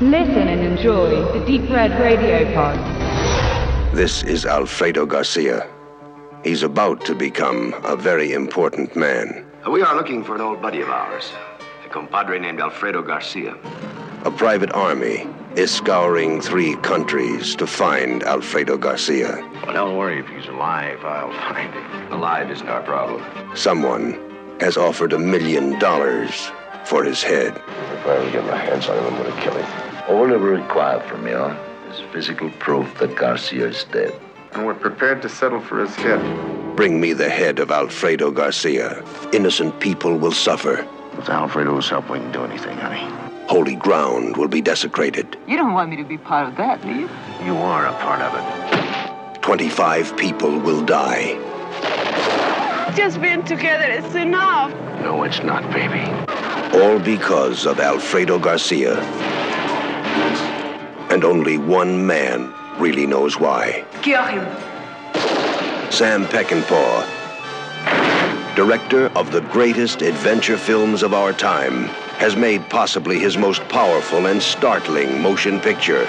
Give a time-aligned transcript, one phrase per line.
[0.00, 2.76] Listen and enjoy the Deep Red Radio Pod.
[3.94, 5.68] This is Alfredo Garcia.
[6.42, 9.46] He's about to become a very important man.
[9.70, 11.30] We are looking for an old buddy of ours,
[11.86, 13.56] a compadre named Alfredo Garcia.
[14.24, 19.48] A private army is scouring three countries to find Alfredo Garcia.
[19.64, 20.18] Well, don't worry.
[20.18, 22.12] If he's alive, I'll find him.
[22.12, 23.22] Alive isn't our problem.
[23.56, 24.18] Someone
[24.58, 26.50] has offered a million dollars
[26.84, 27.56] for his head.
[27.56, 29.83] If I ever get my hands on him, I'm going to kill him.
[30.06, 31.42] All ever required from you
[31.90, 34.12] is physical proof that Garcia is dead.
[34.52, 36.20] And we're prepared to settle for his head.
[36.76, 39.02] Bring me the head of Alfredo Garcia.
[39.32, 40.86] Innocent people will suffer.
[41.16, 43.10] With Alfredo's help, we can do anything, honey.
[43.48, 45.38] Holy ground will be desecrated.
[45.48, 47.08] You don't want me to be part of that, do you?
[47.42, 49.42] You are a part of it.
[49.42, 51.32] 25 people will die.
[52.94, 54.70] Just being together is enough.
[55.00, 56.04] No, it's not, baby.
[56.78, 59.00] All because of Alfredo Garcia.
[61.14, 63.84] And only one man really knows why.
[64.02, 64.44] Cure him.
[65.92, 67.06] Sam Peckinpah,
[68.56, 71.84] director of the greatest adventure films of our time,
[72.18, 76.04] has made possibly his most powerful and startling motion picture.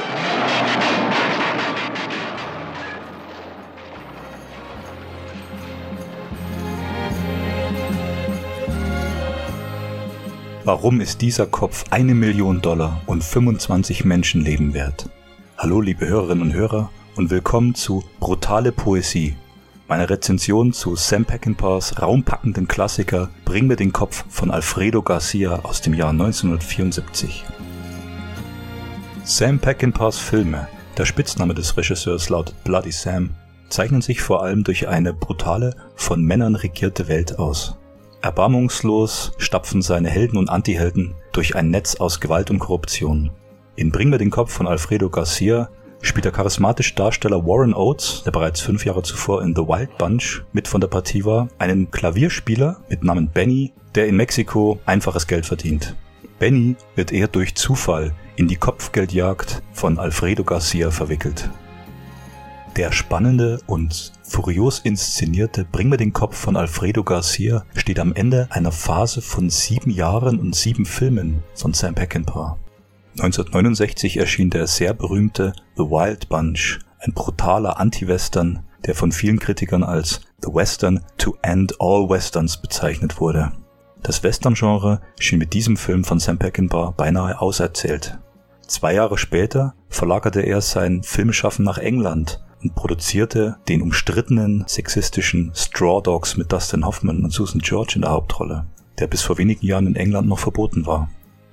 [10.65, 15.07] Warum ist dieser Kopf eine Million Dollar und 25 Menschenleben wert?
[15.59, 19.35] Hallo liebe Hörerinnen und Hörer und willkommen zu Brutale Poesie,
[19.87, 25.81] meine Rezension zu Sam Peckinpahs raumpackenden Klassiker Bring mir den Kopf von Alfredo Garcia aus
[25.81, 27.45] dem Jahr 1974.
[29.23, 33.35] Sam Peckinpahs Filme, der Spitzname des Regisseurs lautet Bloody Sam,
[33.69, 37.77] zeichnen sich vor allem durch eine brutale, von Männern regierte Welt aus.
[38.25, 43.29] Erbarmungslos stapfen seine Helden und Antihelden durch ein Netz aus Gewalt und Korruption.
[43.75, 45.69] In Bring mir den Kopf von Alfredo Garcia
[46.01, 50.43] spielt der charismatische Darsteller Warren Oates, der bereits fünf Jahre zuvor in The Wild Bunch
[50.53, 55.45] mit von der Partie war, einen Klavierspieler mit Namen Benny, der in Mexiko einfaches Geld
[55.45, 55.95] verdient.
[56.39, 61.47] Benny wird eher durch Zufall in die Kopfgeldjagd von Alfredo Garcia verwickelt.
[62.75, 68.49] Der spannende und furios inszenierte Bring mir den Kopf von Alfredo Garcia steht am Ende
[68.51, 72.57] einer Phase von sieben Jahren und sieben Filmen von Sam Peckinpah.
[73.13, 79.83] 1969 erschien der sehr berühmte The Wild Bunch, ein brutaler Anti-Western, der von vielen Kritikern
[79.83, 83.53] als The Western to End All Westerns bezeichnet wurde.
[84.03, 88.19] Das Western-Genre schien mit diesem Film von Sam Peckinpah beinahe auserzählt.
[88.67, 96.01] Zwei Jahre später verlagerte er sein Filmschaffen nach England und produzierte den umstrittenen sexistischen Straw
[96.01, 98.65] Dogs mit Dustin Hoffman und Susan George in der Hauptrolle,
[98.97, 101.09] der bis vor wenigen Jahren in England noch verboten war.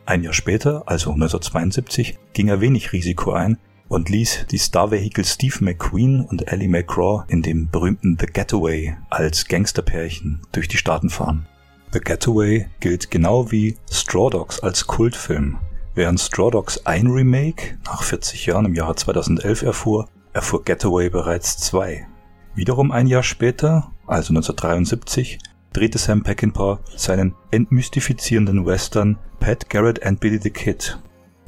[0.07, 3.59] Ein Jahr später, also 1972, ging er wenig Risiko ein
[3.89, 9.47] und ließ die Star-Vehikel Steve McQueen und Ellie McGraw in dem berühmten The Getaway als
[9.47, 11.47] Gangsterpärchen durch die Staaten fahren.
[11.93, 15.59] The Getaway gilt genau wie Straw Dogs als Kultfilm.
[15.95, 21.59] Während Straw Dogs ein Remake nach 40 Jahren im Jahre 2011 erfuhr, erfuhr Getaway bereits
[21.59, 22.07] zwei.
[22.55, 25.39] Wiederum ein Jahr später, also 1973,
[25.73, 30.99] drehte Sam Peckinpah seinen entmystifizierenden Western Pat Garrett and Billy the Kid.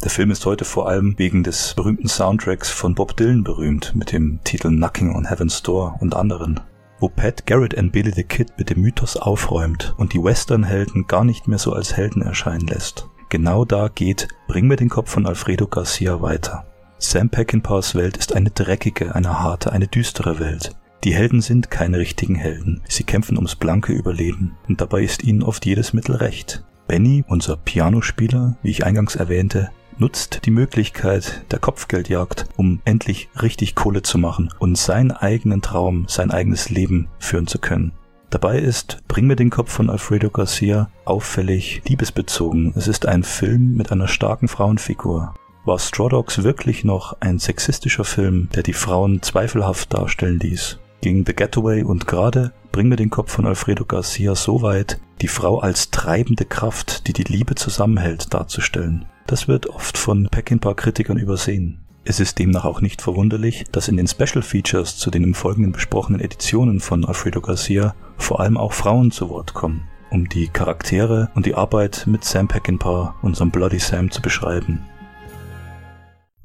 [0.03, 4.12] Der Film ist heute vor allem wegen des berühmten Soundtracks von Bob Dylan berühmt mit
[4.12, 6.61] dem Titel Knocking on Heaven's Door und anderen,
[7.00, 11.25] wo Pat Garrett and Billy the Kid mit dem Mythos aufräumt und die Westernhelden gar
[11.25, 13.09] nicht mehr so als Helden erscheinen lässt.
[13.28, 16.67] Genau da geht Bring mir den Kopf von Alfredo Garcia weiter.
[16.99, 20.75] Sam Peckinpahs Welt ist eine dreckige, eine harte, eine düstere Welt.
[21.05, 22.81] Die Helden sind keine richtigen Helden.
[22.88, 24.56] Sie kämpfen ums blanke Überleben.
[24.69, 26.65] Und dabei ist ihnen oft jedes Mittel recht.
[26.87, 33.75] Benny, unser Pianospieler, wie ich eingangs erwähnte, nutzt die Möglichkeit der Kopfgeldjagd, um endlich richtig
[33.75, 37.93] Kohle zu machen und seinen eigenen Traum, sein eigenes Leben führen zu können.
[38.31, 42.73] Dabei ist Bring mir den Kopf von Alfredo Garcia auffällig liebesbezogen.
[42.75, 45.35] Es ist ein Film mit einer starken Frauenfigur.
[45.64, 50.78] War Straw Dogs wirklich noch ein sexistischer Film, der die Frauen zweifelhaft darstellen ließ?
[51.00, 55.28] ging The Getaway und gerade Bring mir den Kopf von Alfredo Garcia so weit, die
[55.28, 59.05] Frau als treibende Kraft, die die Liebe zusammenhält, darzustellen.
[59.28, 61.84] Das wird oft von Peckinpah-Kritikern übersehen.
[62.05, 65.70] Es ist demnach auch nicht verwunderlich, dass in den Special Features zu den im Folgenden
[65.70, 71.31] besprochenen Editionen von Alfredo Garcia vor allem auch Frauen zu Wort kommen, um die Charaktere
[71.37, 74.84] und die Arbeit mit Sam Peckinpah, unserem Bloody Sam, zu beschreiben.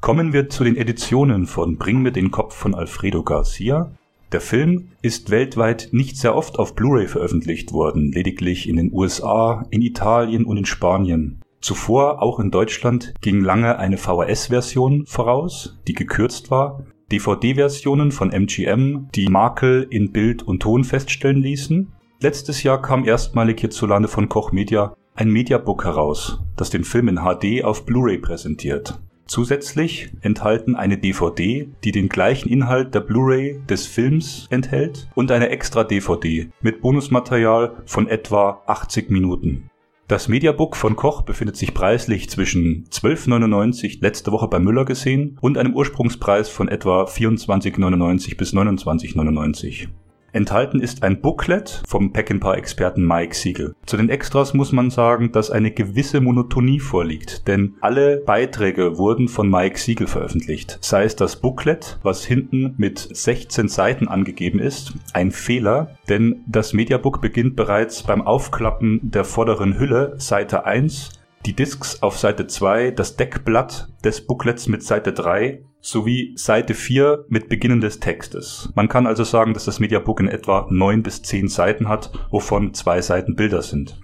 [0.10, 3.92] Kommen wir zu den Editionen von Bring mir den Kopf von Alfredo Garcia
[4.32, 9.68] der Film ist weltweit nicht sehr oft auf Blu-ray veröffentlicht worden, lediglich in den USA,
[9.70, 11.42] in Italien und in Spanien.
[11.62, 19.10] Zuvor, auch in Deutschland, ging lange eine VHS-Version voraus, die gekürzt war, DVD-Versionen von MGM,
[19.14, 21.92] die Makel in Bild und Ton feststellen ließen.
[22.20, 27.20] Letztes Jahr kam erstmalig hierzulande von Koch Media ein Mediabook heraus, das den Film in
[27.20, 29.00] HD auf Blu-ray präsentiert.
[29.30, 35.50] Zusätzlich enthalten eine DVD, die den gleichen Inhalt der Blu-ray des Films enthält und eine
[35.50, 39.70] extra DVD mit Bonusmaterial von etwa 80 Minuten.
[40.08, 45.60] Das Mediabook von Koch befindet sich preislich zwischen 12,99 letzte Woche bei Müller gesehen und
[45.60, 49.90] einem Ursprungspreis von etwa 24,99 bis 29,99.
[50.32, 53.76] Enthalten ist ein Booklet vom Peckinpah-Experten Mike Siegel.
[53.86, 59.28] Zu den Extras muss man sagen, dass eine gewisse Monotonie vorliegt, denn alle Beiträge wurden
[59.28, 60.78] von Mike Siegel veröffentlicht.
[60.82, 66.74] Sei es das Booklet, was hinten mit 16 Seiten angegeben ist, ein Fehler, denn das
[66.74, 72.92] Mediabook beginnt bereits beim Aufklappen der vorderen Hülle, Seite 1, die Discs auf Seite 2,
[72.92, 78.70] das Deckblatt des Booklets mit Seite 3 sowie Seite 4 mit Beginnen des Textes.
[78.76, 82.74] Man kann also sagen, dass das Mediabook in etwa 9 bis 10 Seiten hat, wovon
[82.74, 84.00] zwei Seiten Bilder sind.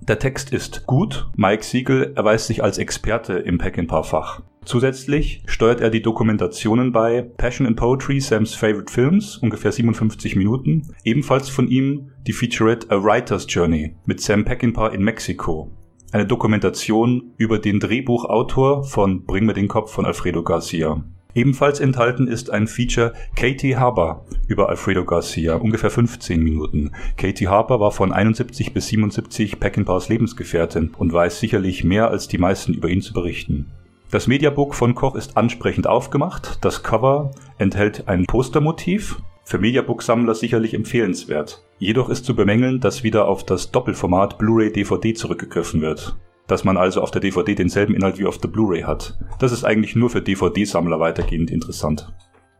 [0.00, 1.28] Der Text ist gut.
[1.36, 4.42] Mike Siegel erweist sich als Experte im Pack-and-Par-Fach.
[4.64, 10.82] Zusätzlich steuert er die Dokumentationen bei Passion and Poetry, Sam's Favorite Films, ungefähr 57 Minuten.
[11.04, 15.70] Ebenfalls von ihm die Featurette A Writer's Journey mit Sam Peckinpah in Mexiko.
[16.12, 21.02] Eine Dokumentation über den Drehbuchautor von Bring mir den Kopf von Alfredo Garcia.
[21.34, 26.92] Ebenfalls enthalten ist ein Feature Katie Harper über Alfredo Garcia, ungefähr 15 Minuten.
[27.16, 32.38] Katie Harper war von 71 bis 77 Peckinpahs Lebensgefährtin und weiß sicherlich mehr als die
[32.38, 33.66] meisten über ihn zu berichten.
[34.10, 36.64] Das Mediabook von Koch ist ansprechend aufgemacht.
[36.64, 39.20] Das Cover enthält ein Postermotiv.
[39.46, 41.64] Für Mediabook-Sammler sicherlich empfehlenswert.
[41.78, 46.76] Jedoch ist zu bemängeln, dass wieder auf das Doppelformat Blu-ray DVD zurückgegriffen wird dass man
[46.76, 49.18] also auf der DVD denselben Inhalt wie auf der Blu-ray hat.
[49.38, 52.12] Das ist eigentlich nur für DVD-Sammler weitergehend interessant.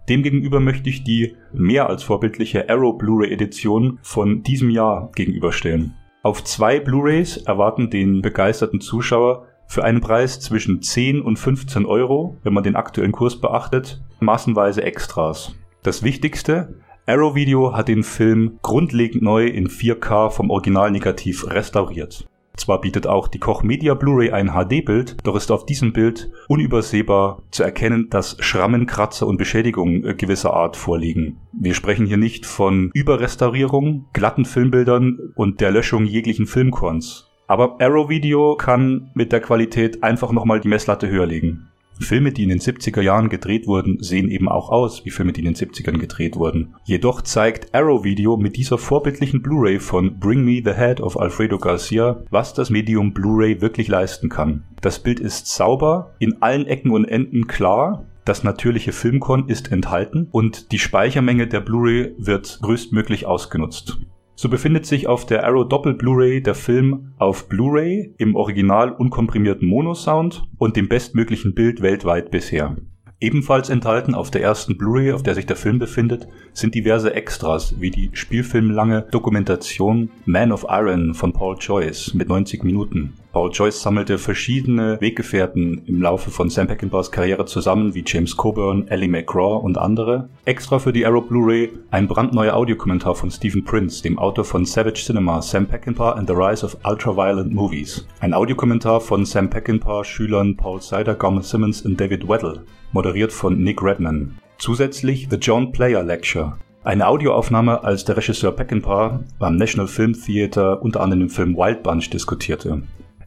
[0.08, 5.94] Demgegenüber möchte ich die mehr als vorbildliche Arrow Blu-ray Edition von diesem Jahr gegenüberstellen.
[6.22, 12.38] Auf zwei Blu-rays erwarten den begeisterten Zuschauer für einen Preis zwischen 10 und 15 Euro,
[12.44, 15.56] wenn man den aktuellen Kurs beachtet, massenweise Extras.
[15.86, 22.26] Das Wichtigste, Arrow Video hat den Film grundlegend neu in 4K vom Originalnegativ restauriert.
[22.56, 27.40] Zwar bietet auch die Koch Media Blu-ray ein HD-Bild, doch ist auf diesem Bild unübersehbar
[27.52, 31.38] zu erkennen, dass Schrammen, Kratzer und Beschädigungen äh, gewisser Art vorliegen.
[31.52, 37.30] Wir sprechen hier nicht von Überrestaurierung, glatten Filmbildern und der Löschung jeglichen Filmkorns.
[37.46, 41.68] Aber Arrow Video kann mit der Qualität einfach nochmal die Messlatte höher legen.
[42.04, 45.40] Filme, die in den 70er Jahren gedreht wurden, sehen eben auch aus wie Filme, die
[45.40, 46.74] in den 70ern gedreht wurden.
[46.84, 51.58] Jedoch zeigt Arrow Video mit dieser vorbildlichen Blu-ray von Bring Me the Head of Alfredo
[51.58, 54.64] Garcia, was das Medium Blu-ray wirklich leisten kann.
[54.80, 60.28] Das Bild ist sauber, in allen Ecken und Enden klar, das natürliche Filmkorn ist enthalten
[60.32, 63.98] und die Speichermenge der Blu-ray wird größtmöglich ausgenutzt.
[64.38, 69.66] So befindet sich auf der Arrow Doppel Blu-ray der Film auf Blu-ray im original unkomprimierten
[69.66, 72.76] Mono-Sound und dem bestmöglichen Bild weltweit bisher.
[73.18, 77.80] Ebenfalls enthalten auf der ersten Blu-ray, auf der sich der Film befindet, sind diverse Extras,
[77.80, 83.14] wie die spielfilmlange Dokumentation Man of Iron von Paul Joyce mit 90 Minuten.
[83.32, 88.86] Paul Joyce sammelte verschiedene Weggefährten im Laufe von Sam Peckinpahs Karriere zusammen, wie James Coburn,
[88.88, 90.28] Ellie McGraw und andere.
[90.44, 95.02] Extra für die Arrow Blu-ray ein brandneuer Audiokommentar von Stephen Prince, dem Autor von Savage
[95.06, 98.06] Cinema, Sam Peckinpah and the Rise of Ultraviolent Movies.
[98.20, 102.62] Ein Audiokommentar von Sam Peckinpah Schülern Paul Sider, Garment Simmons und David Weddle
[102.92, 104.38] moderiert von Nick Redman.
[104.58, 110.80] Zusätzlich The John Player Lecture, eine Audioaufnahme, als der Regisseur Peckinpah beim National Film Theater
[110.82, 112.82] unter anderem im Film Wild Bunch diskutierte.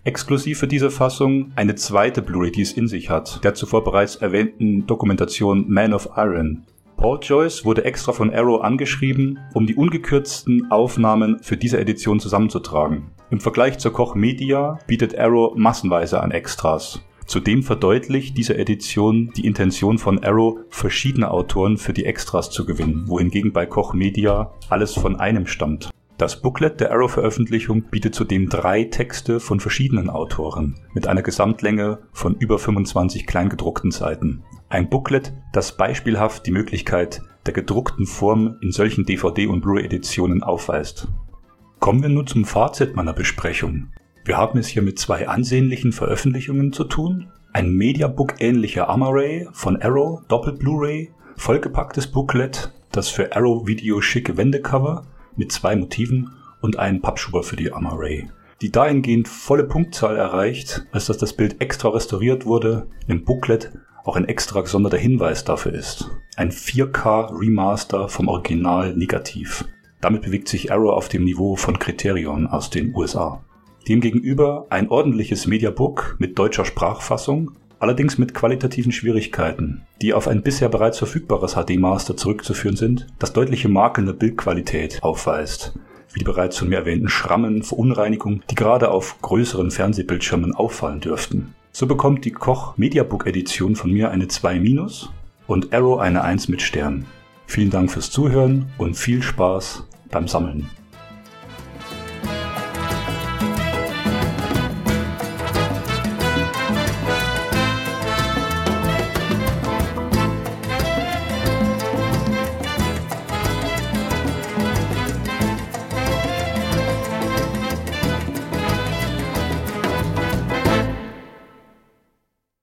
[0.05, 4.15] Exklusiv für diese Fassung eine zweite Blu-ray, die es in sich hat, der zuvor bereits
[4.15, 6.63] erwähnten Dokumentation Man of Iron.
[6.95, 13.11] Paul Joyce wurde extra von Arrow angeschrieben, um die ungekürzten Aufnahmen für diese Edition zusammenzutragen.
[13.29, 17.01] Im Vergleich zur Koch Media bietet Arrow massenweise an Extras.
[17.29, 23.03] Zudem verdeutlicht diese Edition die Intention von Arrow, verschiedene Autoren für die Extras zu gewinnen,
[23.07, 25.91] wohingegen bei Koch Media alles von einem stammt.
[26.17, 32.35] Das Booklet der Arrow-Veröffentlichung bietet zudem drei Texte von verschiedenen Autoren mit einer Gesamtlänge von
[32.35, 34.41] über 25 kleingedruckten Seiten.
[34.67, 41.07] Ein Booklet, das beispielhaft die Möglichkeit der gedruckten Form in solchen DVD- und Blu-ray-Editionen aufweist.
[41.79, 43.89] Kommen wir nun zum Fazit meiner Besprechung.
[44.29, 47.31] Wir haben es hier mit zwei ansehnlichen Veröffentlichungen zu tun.
[47.51, 55.07] Ein Mediabook-ähnlicher Amaray von Arrow, Doppel Blu-ray, vollgepacktes Booklet, das für Arrow Video schicke Wendecover
[55.35, 56.29] mit zwei Motiven
[56.61, 58.29] und einen Pappschuber für die Amaray.
[58.61, 63.71] die dahingehend volle Punktzahl erreicht, als dass das Bild extra restauriert wurde, im Booklet
[64.05, 66.11] auch ein extra gesonderter Hinweis dafür ist.
[66.35, 69.65] Ein 4K Remaster vom Original Negativ.
[70.01, 73.43] Damit bewegt sich Arrow auf dem Niveau von Criterion aus den USA.
[73.89, 80.69] Demgegenüber ein ordentliches Mediabook mit deutscher Sprachfassung, allerdings mit qualitativen Schwierigkeiten, die auf ein bisher
[80.69, 85.73] bereits verfügbares HD-Master zurückzuführen sind, das deutliche Makeln der Bildqualität aufweist,
[86.13, 91.55] wie die bereits von mir erwähnten Schrammen, Verunreinigungen, die gerade auf größeren Fernsehbildschirmen auffallen dürften.
[91.71, 95.07] So bekommt die Koch Mediabook Edition von mir eine 2-
[95.47, 97.07] und Arrow eine 1 mit Stern.
[97.47, 100.69] Vielen Dank fürs Zuhören und viel Spaß beim Sammeln.